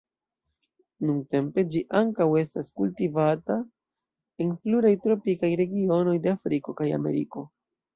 Nuntempe 1.09 1.65
ĝi 1.75 1.81
ankaŭ 1.99 2.27
estas 2.41 2.73
kultivata 2.83 3.61
en 4.47 4.59
pluraj 4.67 4.99
tropikaj 5.09 5.55
regionoj 5.65 6.21
de 6.27 6.39
Afriko 6.39 6.81
kaj 6.83 6.95
Ameriko. 7.03 7.51